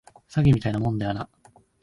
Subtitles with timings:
[0.27, 1.29] 詐欺みたいなもんだよな